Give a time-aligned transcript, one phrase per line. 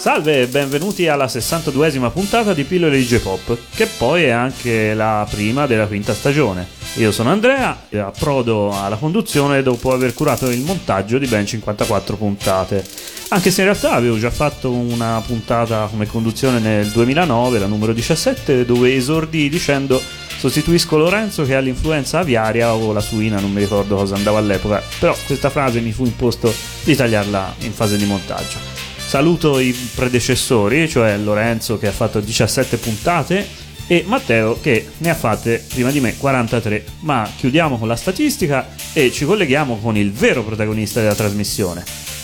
[0.00, 5.26] Salve e benvenuti alla 62esima puntata di Pillole DJ Pop, che poi è anche la
[5.28, 6.66] prima della quinta stagione.
[6.94, 12.16] Io sono Andrea e approdo alla conduzione dopo aver curato il montaggio di ben 54
[12.16, 12.82] puntate.
[13.28, 17.92] Anche se in realtà avevo già fatto una puntata come conduzione nel 2009, la numero
[17.92, 20.00] 17, dove esordii dicendo
[20.38, 24.82] sostituisco Lorenzo che ha l'influenza aviaria o la suina, non mi ricordo cosa andava all'epoca,
[24.98, 26.50] però questa frase mi fu imposto
[26.84, 28.89] di tagliarla in fase di montaggio.
[29.10, 33.44] Saluto i predecessori, cioè Lorenzo che ha fatto 17 puntate
[33.88, 36.84] e Matteo che ne ha fatte prima di me 43.
[37.00, 41.82] Ma chiudiamo con la statistica e ci colleghiamo con il vero protagonista della trasmissione,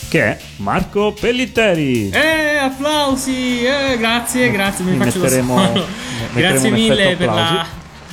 [0.09, 2.11] che è Marco Pellitteri.
[2.11, 3.65] Eh, applausi!
[3.65, 5.57] Eh, grazie, grazie, mi, Mi faccio metteremo-
[6.35, 7.67] metteremo Grazie mille per la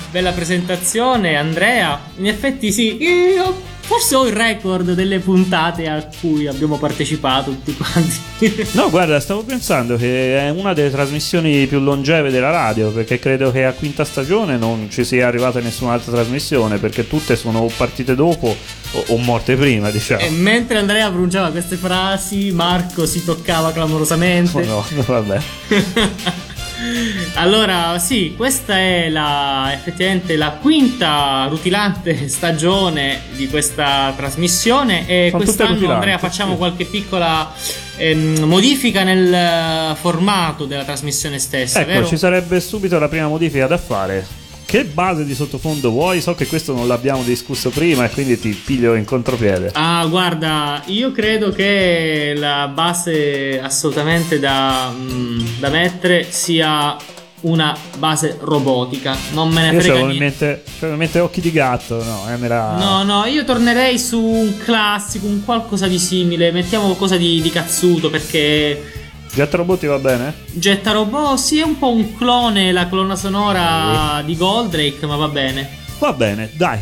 [0.09, 2.01] bella presentazione, Andrea.
[2.15, 3.55] In effetti sì, io
[3.85, 8.69] forse ho il record delle puntate a cui abbiamo partecipato tutti quanti.
[8.71, 13.51] No, guarda, stavo pensando che è una delle trasmissioni più longeve della radio, perché credo
[13.51, 18.55] che a quinta stagione non ci sia arrivata nessun'altra trasmissione, perché tutte sono partite dopo
[18.93, 20.21] o, o morte prima, diciamo.
[20.21, 24.57] e mentre Andrea pronunciava queste frasi, Marco si toccava clamorosamente.
[24.57, 25.41] Oh no, no, vabbè.
[27.35, 35.43] Allora, sì, questa è la, effettivamente la quinta rutilante stagione di questa trasmissione e Sono
[35.43, 36.57] quest'anno Andrea facciamo sì.
[36.57, 37.51] qualche piccola
[37.97, 42.05] ehm, modifica nel eh, formato della trasmissione stessa, Ecco, vero?
[42.05, 44.42] ci sarebbe subito la prima modifica da fare.
[44.73, 46.19] Che base di sottofondo vuoi?
[46.19, 49.69] So che questo non l'abbiamo discusso prima e quindi ti piglio in contropiede.
[49.73, 56.97] Ah, guarda, io credo che la base assolutamente da, mm, da mettere sia
[57.41, 59.15] una base robotica.
[59.33, 60.17] Non me ne Io frega niente.
[60.17, 62.25] mente, c'avevo in mente occhi di gatto, no?
[62.33, 62.75] Eh, la...
[62.75, 66.51] No, no, io tornerei su un classico, un qualcosa di simile.
[66.51, 69.02] Mettiamo qualcosa di, di cazzuto perché
[69.33, 70.33] Jet Robot va bene?
[70.51, 75.27] Getta Robot sì è un po' un clone, la colonna sonora di Goldrake, ma va
[75.27, 75.67] bene.
[75.97, 76.79] Va bene, dai.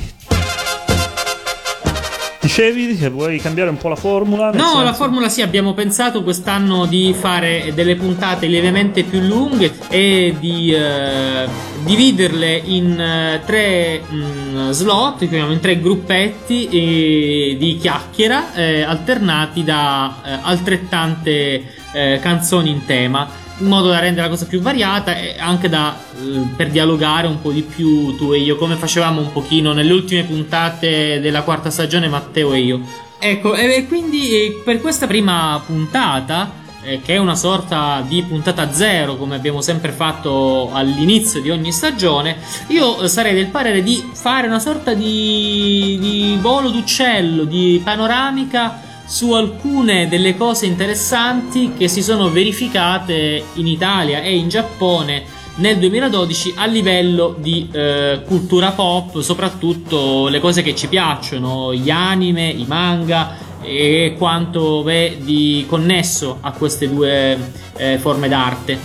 [2.41, 4.51] Dicevi che vuoi cambiare un po' la formula?
[4.51, 9.71] No, senso- la formula sì, abbiamo pensato quest'anno di fare delle puntate lievemente più lunghe
[9.87, 11.47] e di eh,
[11.85, 19.63] dividerle in eh, tre mm, slot, chiamiamo in tre gruppetti eh, di chiacchiera eh, alternati
[19.63, 23.27] da eh, altrettante eh, canzoni in tema.
[23.57, 27.41] In modo da rendere la cosa più variata e anche da, eh, per dialogare un
[27.41, 31.69] po' di più tu e io, come facevamo un pochino nelle ultime puntate della quarta
[31.69, 32.81] stagione, Matteo e io.
[33.19, 36.53] Ecco, e quindi per questa prima puntata,
[36.83, 41.71] eh, che è una sorta di puntata zero, come abbiamo sempre fatto all'inizio di ogni
[41.71, 42.37] stagione,
[42.67, 49.33] io sarei del parere di fare una sorta di, di volo d'uccello, di panoramica su
[49.33, 55.23] alcune delle cose interessanti che si sono verificate in Italia e in Giappone
[55.55, 61.89] nel 2012 a livello di eh, cultura pop, soprattutto le cose che ci piacciono, gli
[61.89, 67.37] anime, i manga e quanto è di connesso a queste due
[67.75, 68.77] eh, forme d'arte.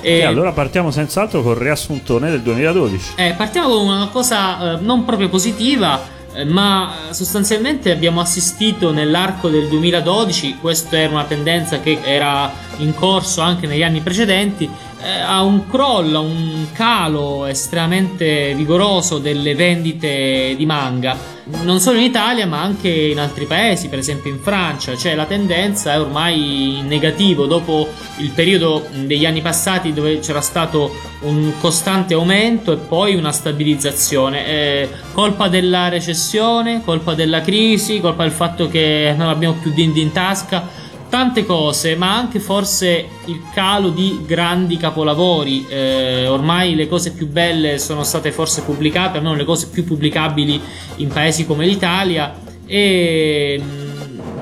[0.00, 3.14] E- E allora partiamo senz'altro col riassuntone del 2012.
[3.16, 8.90] eh, partiamo con una cosa eh, non proprio positiva, eh, ma eh, sostanzialmente abbiamo assistito
[8.90, 14.64] nell'arco del 2012, questa era una tendenza che era in corso anche negli anni precedenti,
[14.64, 21.40] eh, a un crollo, un calo estremamente vigoroso delle vendite di manga.
[21.64, 25.24] Non solo in Italia, ma anche in altri paesi, per esempio in Francia, cioè la
[25.24, 31.52] tendenza è ormai in negativo dopo il periodo degli anni passati dove c'era stato un
[31.58, 34.46] costante aumento e poi una stabilizzazione.
[34.46, 40.00] Eh, colpa della recessione, colpa della crisi, colpa del fatto che non abbiamo più dindi
[40.00, 40.80] in tasca.
[41.12, 45.66] Tante cose, ma anche forse il calo di grandi capolavori.
[45.68, 50.58] Eh, ormai le cose più belle sono state forse pubblicate, almeno le cose più pubblicabili
[50.96, 52.32] in paesi come l'Italia.
[52.64, 53.62] E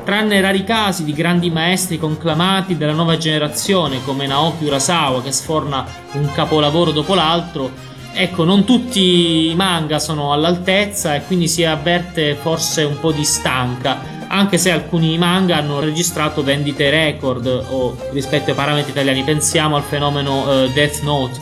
[0.04, 5.84] tranne rari casi di grandi maestri conclamati della nuova generazione come Naoki Urasawa che sforna
[6.12, 7.68] un capolavoro dopo l'altro,
[8.12, 13.24] ecco, non tutti i manga sono all'altezza e quindi si avverte forse un po' di
[13.24, 14.19] stanca.
[14.32, 19.82] Anche se alcuni manga hanno registrato vendite record o rispetto ai parametri italiani, pensiamo al
[19.82, 21.38] fenomeno eh, Death Note.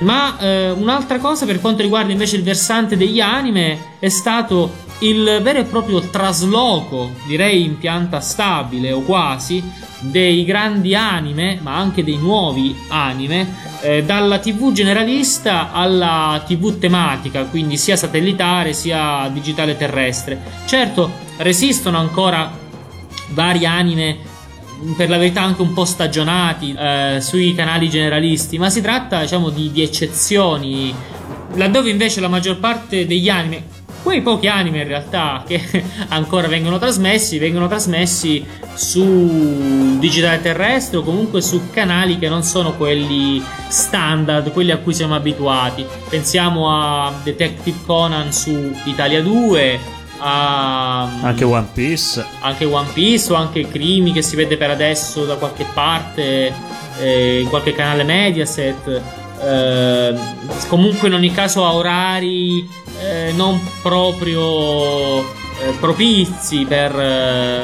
[0.00, 5.40] Ma eh, un'altra cosa per quanto riguarda invece il versante degli anime è stato il
[5.42, 9.62] vero e proprio trasloco, direi in pianta stabile o quasi,
[10.00, 17.44] dei grandi anime, ma anche dei nuovi anime, eh, dalla TV generalista alla TV tematica,
[17.44, 20.40] quindi sia satellitare sia digitale terrestre.
[20.66, 22.50] Certo, resistono ancora
[23.28, 24.34] vari anime
[24.96, 29.50] per la verità anche un po' stagionati eh, sui canali generalisti, ma si tratta diciamo
[29.50, 30.94] di, di eccezioni,
[31.54, 33.64] laddove invece la maggior parte degli anime,
[34.02, 35.60] quei pochi anime in realtà che
[36.08, 38.44] ancora vengono trasmessi, vengono trasmessi
[38.74, 44.94] su digitale terrestre o comunque su canali che non sono quelli standard, quelli a cui
[44.94, 45.84] siamo abituati.
[46.08, 49.80] Pensiamo a Detective Conan su Italia 2,
[50.18, 52.24] a, anche One Piece.
[52.40, 56.52] anche One Piece o anche Crimi che si vede per adesso da qualche parte
[56.98, 59.02] eh, in qualche canale Mediaset.
[59.42, 60.14] Eh,
[60.68, 62.66] comunque in ogni caso a orari
[63.00, 67.62] eh, non proprio eh, propizi per, eh,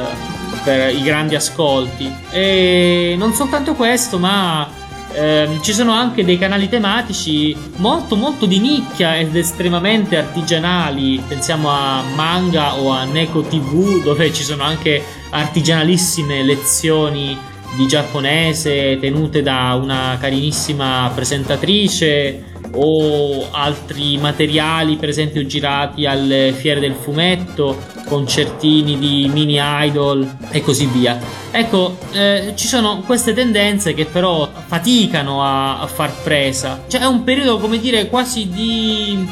[0.65, 2.13] per i grandi ascolti.
[2.31, 4.81] E non soltanto questo ma
[5.15, 11.23] eh, ci sono anche dei canali tematici molto molto di nicchia ed estremamente artigianali.
[11.27, 17.37] Pensiamo a manga o a Neko TV dove ci sono anche artigianalissime lezioni
[17.77, 26.81] di giapponese tenute da una carinissima presentatrice o altri materiali per esempio girati alle fiere
[26.81, 31.19] del fumetto, concertini di mini idol e così via.
[31.51, 36.85] Ecco, eh, ci sono queste tendenze che però faticano a, a far presa.
[36.87, 39.27] Cioè è un periodo, come dire, quasi di,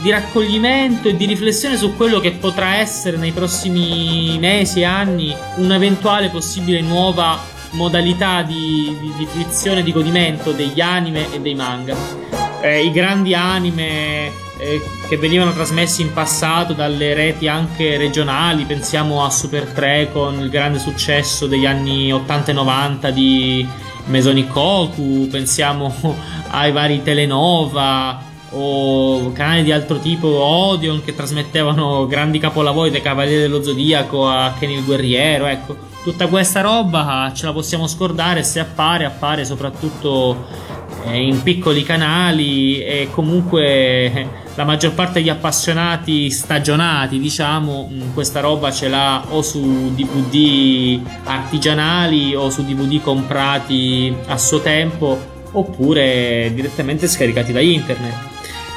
[0.00, 5.34] di raccoglimento e di riflessione su quello che potrà essere nei prossimi mesi e anni
[5.56, 11.54] un'eventuale possibile nuova modalità di, di, di fruizione e di godimento degli anime e dei
[11.54, 12.33] manga
[12.64, 19.22] eh, i grandi anime eh, che venivano trasmessi in passato dalle reti anche regionali, pensiamo
[19.22, 23.68] a Super 3 con il grande successo degli anni 80 e 90 di
[24.06, 25.94] Mesonikoku, pensiamo
[26.52, 33.42] ai vari Telenova o canali di altro tipo, Odeon che trasmettevano grandi capolavori dai Cavalieri
[33.42, 38.58] dello Zodiaco a Kenny il Guerriero, ecco, tutta questa roba ce la possiamo scordare se
[38.58, 47.90] appare, appare soprattutto in piccoli canali e comunque la maggior parte degli appassionati stagionati, diciamo,
[47.90, 54.60] mm, questa roba ce l'ha o su DVD artigianali o su DVD comprati a suo
[54.60, 58.32] tempo oppure direttamente scaricati da internet.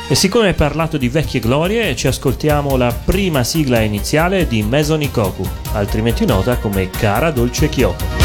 [0.09, 5.45] E siccome hai parlato di vecchie glorie, ci ascoltiamo la prima sigla iniziale di Mesonikoku,
[5.73, 8.16] altrimenti nota come Cara Dolce Kyoko.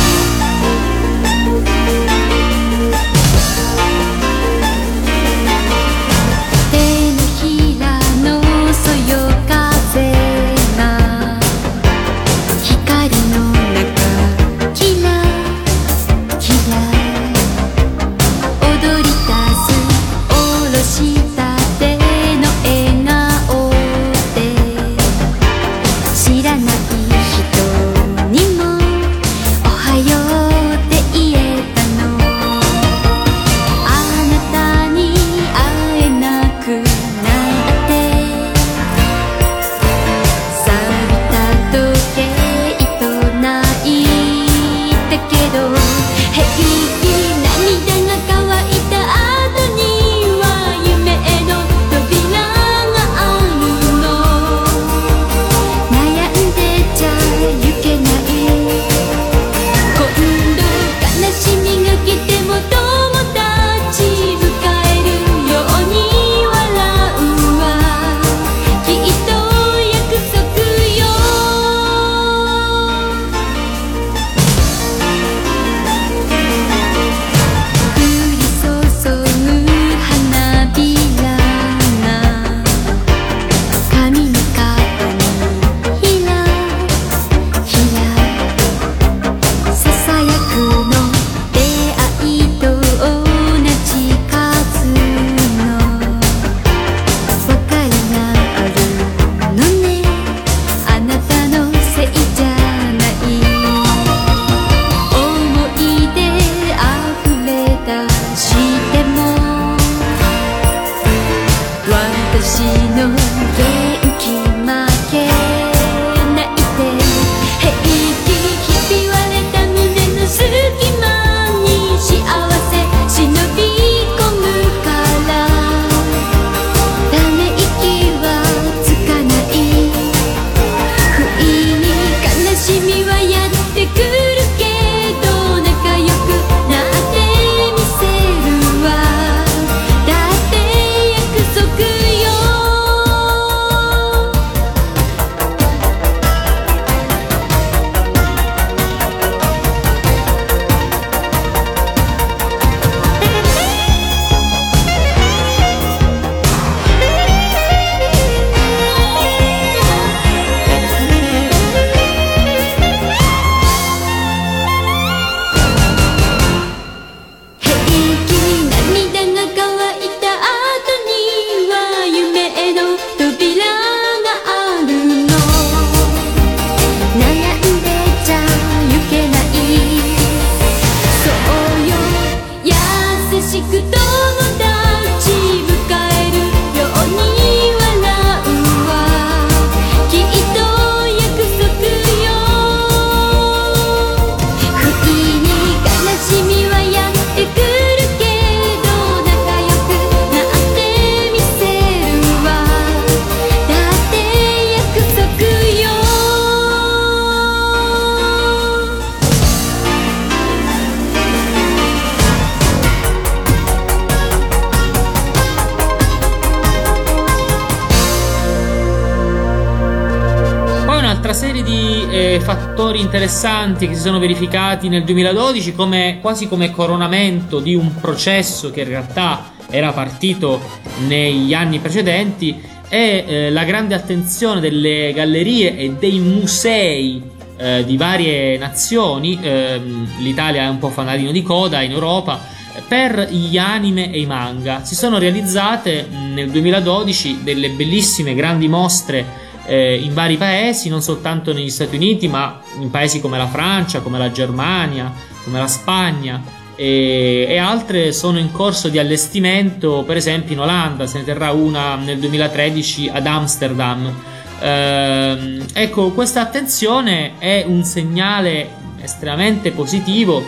[223.12, 228.81] Interessanti che si sono verificati nel 2012 come, quasi come coronamento di un processo che
[228.81, 230.58] in realtà era partito
[231.06, 237.22] negli anni precedenti è eh, la grande attenzione delle gallerie e dei musei
[237.58, 242.40] eh, di varie nazioni, ehm, l'Italia è un po' fanalino di coda in Europa,
[242.88, 244.84] per gli anime e i manga.
[244.84, 251.52] Si sono realizzate nel 2012 delle bellissime grandi mostre eh, in vari paesi, non soltanto
[251.52, 255.12] negli Stati Uniti, ma in paesi come la Francia, come la Germania,
[255.44, 256.60] come la Spagna.
[256.74, 261.52] E, e, altre sono in corso di allestimento, per esempio in Olanda, se ne terrà
[261.52, 264.12] una nel 2013 ad Amsterdam.
[264.60, 270.42] Eh, ecco, questa attenzione è un segnale estremamente positivo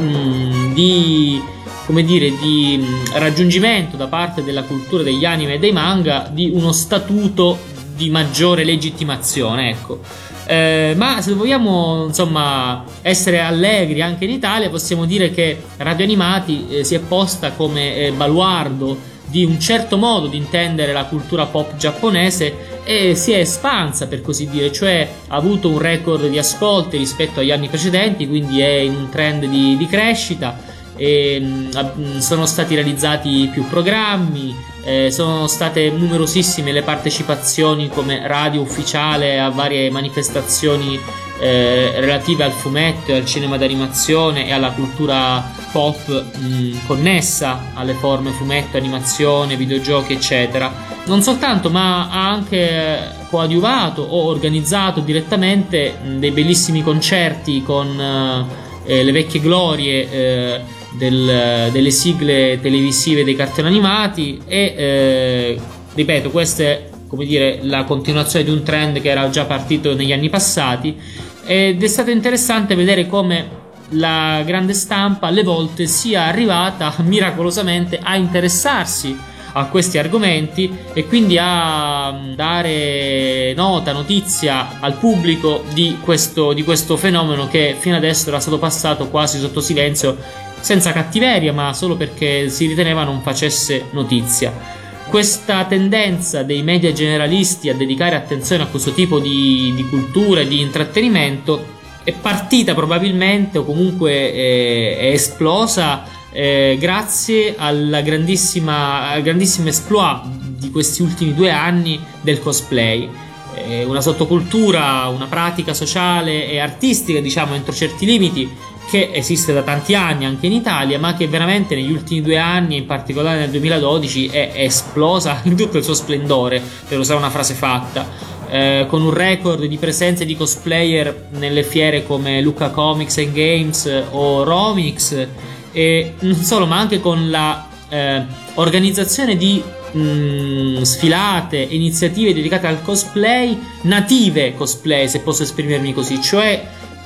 [0.00, 1.40] mm, di,
[1.86, 6.50] come dire, di mm, raggiungimento da parte della cultura degli anime e dei manga di
[6.52, 7.70] uno statuto
[8.02, 10.00] di maggiore legittimazione, ecco.
[10.44, 16.66] Eh, ma se vogliamo insomma essere allegri anche in Italia possiamo dire che Radio Animati
[16.68, 21.46] eh, si è posta come eh, baluardo di un certo modo di intendere la cultura
[21.46, 26.38] pop giapponese e si è espansa per così dire, cioè ha avuto un record di
[26.38, 30.58] ascolti rispetto agli anni precedenti, quindi è in un trend di, di crescita.
[30.96, 38.26] E, mh, mm, sono stati realizzati più programmi, eh, sono state numerosissime le partecipazioni come
[38.26, 40.98] radio ufficiale a varie manifestazioni
[41.38, 47.94] eh, relative al fumetto e al cinema d'animazione e alla cultura pop mh, connessa alle
[47.94, 50.72] forme fumetto, animazione, videogiochi, eccetera.
[51.06, 58.48] Non soltanto, ma ha anche coadiuvato o organizzato direttamente mh, dei bellissimi concerti con
[58.84, 60.60] eh, le vecchie glorie eh,
[60.96, 65.60] del, delle sigle televisive dei cartoni animati e eh,
[65.94, 70.12] ripeto, questa è come dire la continuazione di un trend che era già partito negli
[70.12, 70.96] anni passati
[71.44, 78.16] ed è stato interessante vedere come la grande stampa alle volte sia arrivata miracolosamente a
[78.16, 86.52] interessarsi a questi argomenti e quindi a mm, dare nota, notizia al pubblico di questo,
[86.52, 90.16] di questo fenomeno che fino adesso era stato passato quasi sotto silenzio
[90.62, 94.80] senza cattiveria ma solo perché si riteneva non facesse notizia
[95.12, 100.48] questa tendenza dei media generalisti a dedicare attenzione a questo tipo di, di cultura e
[100.48, 109.22] di intrattenimento è partita probabilmente o comunque è, è esplosa eh, grazie alla grandissima, al
[109.22, 113.08] grandissimo exploit di questi ultimi due anni del cosplay.
[113.54, 118.50] Eh, una sottocultura, una pratica sociale e artistica, diciamo, entro certi limiti,
[118.88, 122.76] che esiste da tanti anni anche in Italia, ma che veramente negli ultimi due anni,
[122.76, 127.54] in particolare nel 2012, è esplosa in tutto il suo splendore, per usare una frase
[127.54, 128.06] fatta,
[128.48, 134.04] eh, con un record di presenze di cosplayer nelle fiere come Luca Comics and Games
[134.10, 135.26] o Romix,
[135.72, 138.24] e non solo, ma anche con la eh,
[138.54, 139.62] organizzazione di
[139.92, 146.62] mh, mm, sfilate, iniziative dedicate al cosplay, native cosplay, se posso esprimermi così, cioè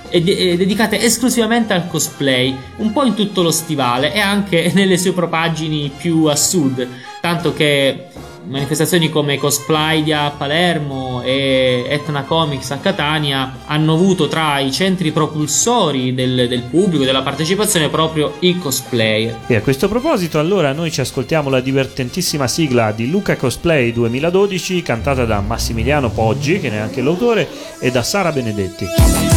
[0.09, 4.99] e de- dedicate esclusivamente al cosplay, un po' in tutto lo stivale e anche nelle
[4.99, 6.87] sue propagini più a sud,
[7.21, 8.09] tanto che
[8.49, 15.11] manifestazioni come Cosplaydia a Palermo e Etna Comics a Catania hanno avuto tra i centri
[15.11, 19.41] propulsori del, del pubblico, della partecipazione proprio i cosplayer.
[19.47, 24.83] E a questo proposito allora noi ci ascoltiamo la divertentissima sigla di Luca Cosplay 2012
[24.83, 27.49] cantata da Massimiliano Poggi, che ne è anche l'autore,
[27.81, 29.36] e da Sara Benedetti.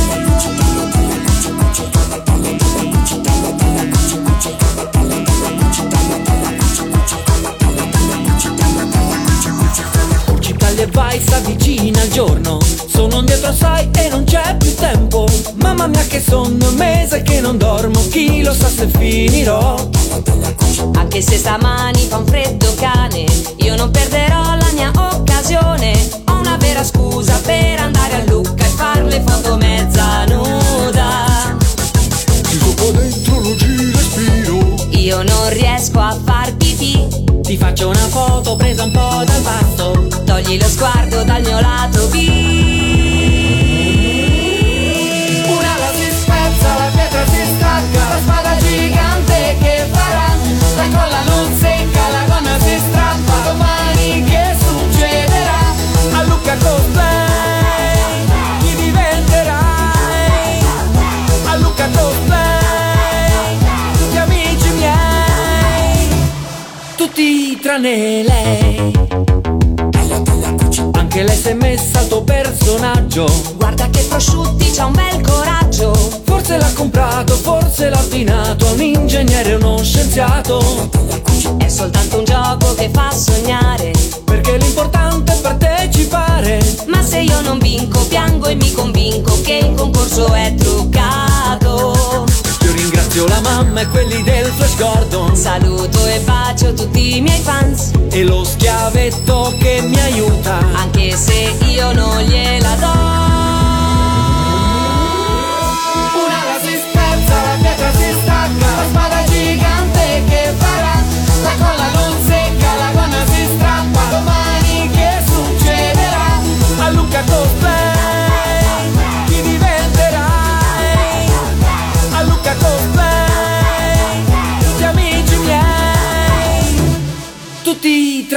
[10.91, 12.59] Vai, vicina al giorno.
[12.87, 15.25] Sono dietro sai e non c'è più tempo.
[15.55, 17.99] Mamma mia che sonno, un mese che non dormo.
[18.09, 19.89] Chi lo sa se finirò?
[20.95, 23.25] Anche se stamani fa un freddo cane
[23.57, 25.93] Io non perderò la mia occasione.
[26.25, 30.25] Ho una vera scusa per andare a Lucca E far le foto mezza
[38.19, 42.68] foto presa un po' dal passo Togli lo sguardo dal mio lato B
[67.79, 68.91] tranne lei.
[70.93, 75.93] Anche lei si è messa al tuo personaggio Guarda che prosciutti, c'ha un bel coraggio.
[76.23, 80.89] Forse l'ha comprato, forse l'ha abbinato Un ingegnere o uno scienziato
[81.57, 83.91] È soltanto un gioco che fa sognare.
[84.23, 89.73] Perché l'importante è partecipare Ma se io non vinco, piango e mi convinco che il
[89.73, 92.28] concorso è truccato.
[92.89, 95.35] Io ringrazio la mamma e quelli del Flash Gordon.
[95.35, 100.57] Saluto e bacio tutti i miei fans, E lo schiavetto che mi aiuta.
[100.73, 103.48] Anche se io non gliela do.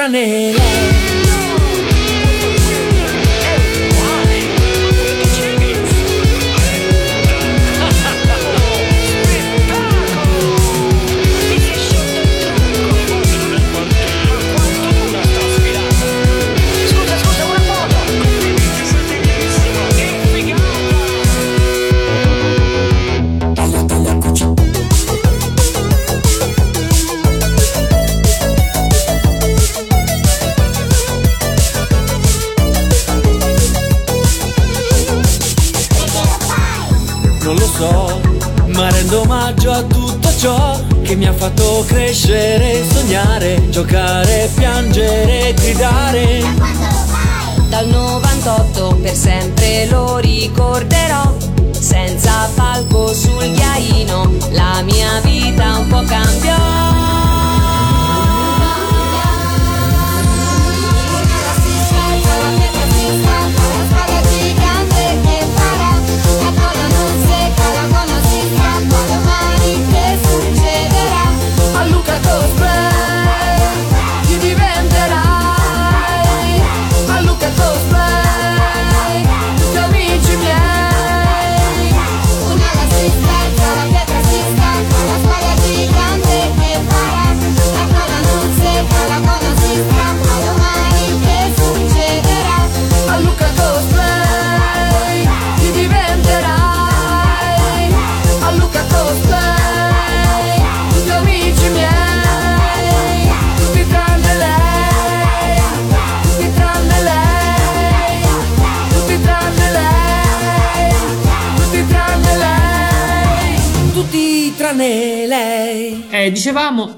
[0.03, 0.82] Tutti
[38.75, 46.43] ma rendo omaggio a tutto ciò che mi ha fatto crescere, sognare, giocare, piangere, gridare.
[47.69, 51.37] Dal 98 per sempre lo ricorderò.
[51.71, 57.42] Senza palco sul ghiaino, la mia vita un po' cambiò.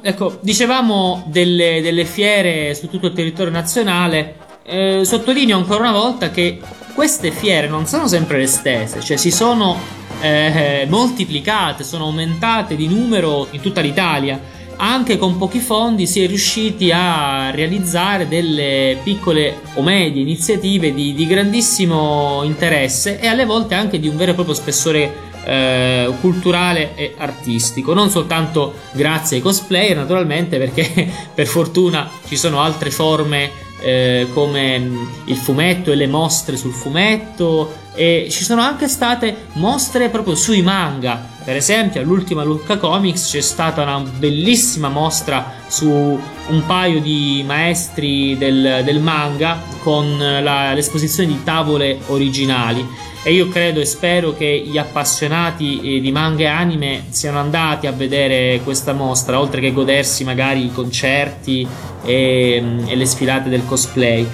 [0.02, 4.36] Ecco, dicevamo delle, delle fiere su tutto il territorio nazionale.
[4.66, 6.60] Eh, sottolineo ancora una volta che
[6.94, 9.78] queste fiere non sono sempre le stesse, cioè si sono
[10.20, 14.40] eh, moltiplicate, sono aumentate di numero in tutta l'Italia.
[14.76, 21.14] Anche con pochi fondi si è riusciti a realizzare delle piccole o medie iniziative di,
[21.14, 26.94] di grandissimo interesse e alle volte anche di un vero e proprio spessore eh, culturale
[26.94, 27.94] e artistico.
[27.94, 34.90] Non soltanto grazie ai cosplayer, naturalmente, perché per fortuna ci sono altre forme eh, come
[35.24, 37.82] il fumetto e le mostre sul fumetto.
[37.94, 41.32] E ci sono anche state mostre proprio sui manga.
[41.44, 48.36] Per esempio, all'ultima Lucca Comics c'è stata una bellissima mostra su un paio di maestri
[48.36, 52.86] del, del manga con la- l'esposizione di tavole originali.
[53.26, 57.86] E io credo e spero che gli appassionati eh, di manga e anime siano andati
[57.86, 61.66] a vedere questa mostra, oltre che godersi magari i concerti
[62.04, 64.26] e, mm, e le sfilate del cosplay.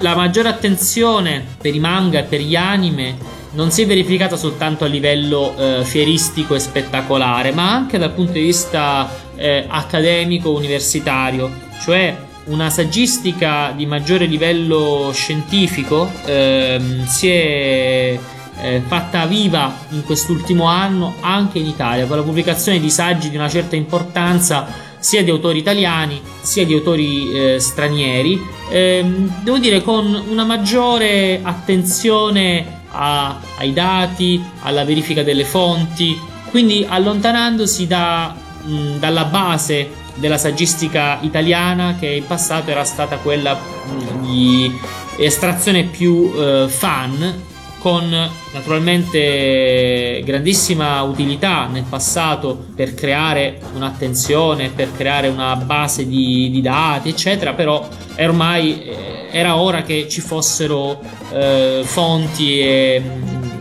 [0.00, 3.16] La maggiore attenzione per i manga e per gli anime
[3.52, 8.32] non si è verificata soltanto a livello eh, fieristico e spettacolare, ma anche dal punto
[8.32, 11.50] di vista eh, accademico universitario,
[11.82, 12.14] cioè
[12.46, 18.18] una saggistica di maggiore livello scientifico ehm, si è
[18.60, 23.36] eh, fatta viva in quest'ultimo anno anche in Italia con la pubblicazione di saggi di
[23.36, 24.66] una certa importanza
[24.98, 28.40] sia di autori italiani sia di autori eh, stranieri.
[28.70, 36.18] Ehm, devo dire con una maggiore attenzione a- ai dati alla verifica delle fonti
[36.50, 43.54] quindi allontanandosi da, mh, dalla base della saggistica italiana che in passato era stata quella
[43.54, 44.72] mh, di
[45.18, 47.42] estrazione più eh, fan
[47.86, 48.10] con
[48.52, 57.10] naturalmente grandissima utilità nel passato per creare un'attenzione, per creare una base di, di dati,
[57.10, 63.60] eccetera, però ormai eh, era ora che ci fossero eh, fonti e mh,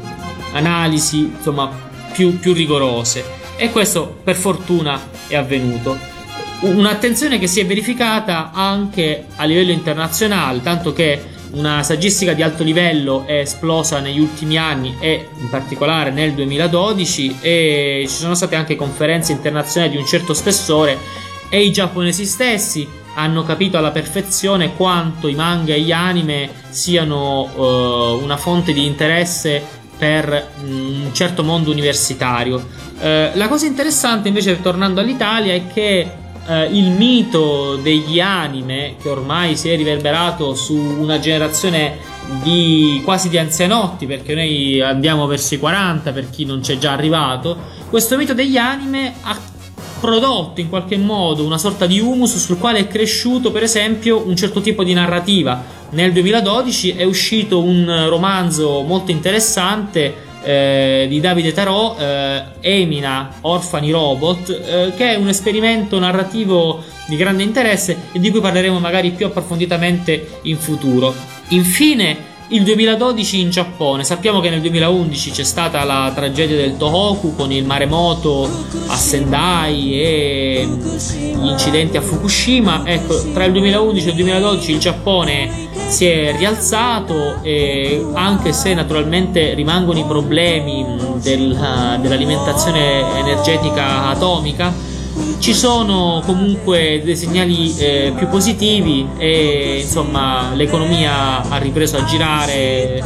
[0.53, 1.69] analisi insomma
[2.11, 3.23] più, più rigorose
[3.57, 5.99] e questo per fortuna è avvenuto.
[6.61, 12.63] Un'attenzione che si è verificata anche a livello internazionale, tanto che una saggistica di alto
[12.63, 18.55] livello è esplosa negli ultimi anni e in particolare nel 2012 e ci sono state
[18.55, 20.97] anche conferenze internazionali di un certo spessore
[21.49, 27.49] e i giapponesi stessi hanno capito alla perfezione quanto i manga e gli anime siano
[27.55, 29.63] uh, una fonte di interesse
[29.97, 32.57] per un certo mondo universitario.
[32.57, 36.11] Uh, la cosa interessante invece tornando all'Italia è che
[36.47, 41.97] eh, il mito degli anime che ormai si è riverberato su una generazione
[42.41, 46.91] di quasi di anzianotti perché noi andiamo verso i 40 per chi non c'è già
[46.91, 47.55] arrivato
[47.89, 49.39] questo mito degli anime ha
[49.99, 54.35] prodotto in qualche modo una sorta di humus sul quale è cresciuto per esempio un
[54.35, 55.63] certo tipo di narrativa.
[55.91, 60.13] Nel 2012 è uscito un romanzo molto interessante
[60.45, 67.15] eh, di Davide Tarò, eh, Emina, Orfani Robot, eh, che è un esperimento narrativo di
[67.15, 71.13] grande interesse e di cui parleremo magari più approfonditamente in futuro.
[71.49, 77.35] Infine, il 2012 in Giappone, sappiamo che nel 2011 c'è stata la tragedia del Tohoku
[77.35, 78.47] con il maremoto
[78.87, 82.83] a Sendai e gli incidenti a Fukushima.
[82.85, 88.73] Ecco, tra il 2011 e il 2012 il Giappone si è rialzato e anche se
[88.73, 90.85] naturalmente rimangono i problemi
[91.21, 94.73] del, dell'alimentazione energetica atomica,
[95.39, 103.01] ci sono comunque dei segnali eh, più positivi e insomma l'economia ha ripreso a girare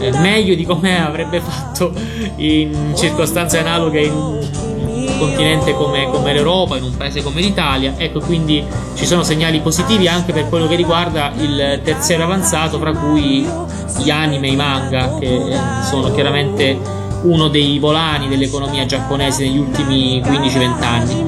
[0.00, 1.92] eh, meglio di come avrebbe fatto
[2.38, 4.64] in circostanze analoghe in
[5.16, 7.94] un continente come, come, l'Europa, in un paese come l'Italia.
[7.96, 8.62] Ecco, quindi
[8.94, 13.48] ci sono segnali positivi anche per quello che riguarda il terziario avanzato, fra cui
[13.98, 16.78] gli anime e i manga, che sono chiaramente
[17.22, 21.20] uno dei volani dell'economia giapponese negli ultimi 15-20 anni.
[21.20, 21.24] I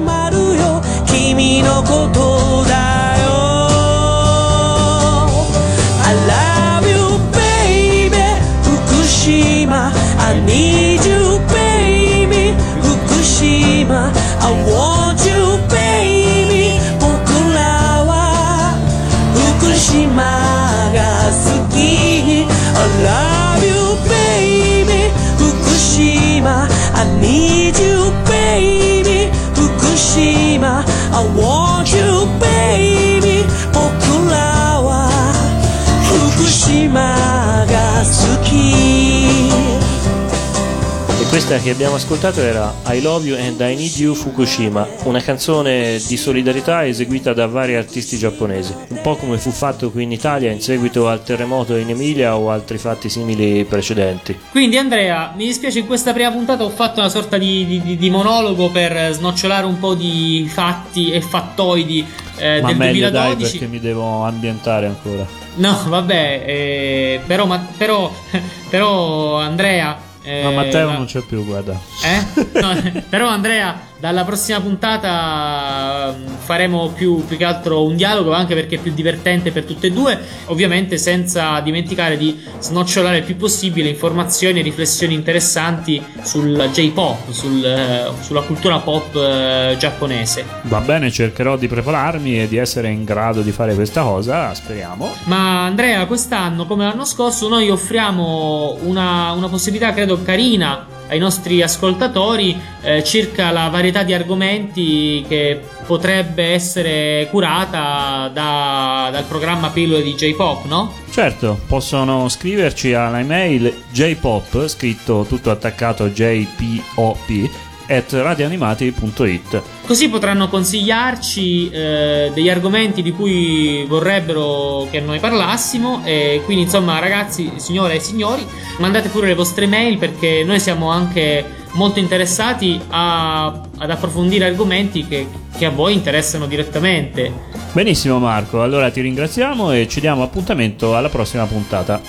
[41.49, 45.99] Questa che abbiamo ascoltato era I Love You and I Need You Fukushima, una canzone
[46.07, 50.51] di solidarietà eseguita da vari artisti giapponesi, un po' come fu fatto qui in Italia
[50.51, 54.39] in seguito al terremoto in Emilia o altri fatti simili precedenti.
[54.51, 58.09] Quindi Andrea, mi dispiace in questa prima puntata ho fatto una sorta di, di, di
[58.11, 62.05] monologo per snocciolare un po' di fatti e fattoidi
[62.37, 63.11] eh, Ma del meglio 2012.
[63.11, 65.25] dai perché mi devo ambientare ancora.
[65.55, 68.13] No, vabbè, eh, però, ma, però,
[68.69, 70.08] però Andrea...
[70.23, 71.79] eh, Ma Matteo la- non c'è più, guarda.
[72.03, 72.47] Eh?
[72.61, 78.55] No, però Andrea, dalla prossima puntata mm, faremo più, più che altro un dialogo, anche
[78.55, 83.35] perché è più divertente per tutte e due, ovviamente senza dimenticare di snocciolare il più
[83.35, 90.45] possibile informazioni e riflessioni interessanti sul J-pop, sul, eh, sulla cultura pop eh, giapponese.
[90.63, 95.13] Va bene, cercherò di prepararmi e di essere in grado di fare questa cosa, speriamo.
[95.25, 101.61] Ma Andrea, quest'anno, come l'anno scorso, noi offriamo una, una possibilità, credo, carina ai nostri
[101.61, 110.03] ascoltatori eh, circa la varietà di argomenti che potrebbe essere curata da- dal programma Pillole
[110.03, 110.93] di J-Pop, no?
[111.09, 117.49] Certo, possono scriverci alla email jpop, scritto tutto attaccato jpop,
[117.89, 119.61] at radioanimati.it.
[119.85, 126.01] Così potranno consigliarci eh, degli argomenti di cui vorrebbero che noi parlassimo.
[126.05, 128.45] E quindi, insomma, ragazzi, signore e signori,
[128.77, 133.47] mandate pure le vostre mail perché noi siamo anche molto interessati a-
[133.77, 137.31] ad approfondire argomenti che, che a voi interessano direttamente.
[137.71, 142.01] Benissimo Marco, allora ti ringraziamo e ci diamo appuntamento alla prossima puntata.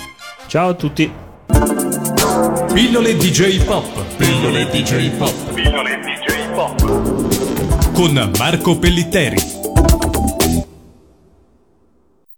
[0.47, 1.11] Ciao a tutti!
[2.73, 4.15] Pillole DJ Pop.
[4.17, 5.50] Pillole DJ Pop.
[5.61, 7.93] Pillole DJ Pop.
[7.93, 9.60] Con Marco Pellitteri.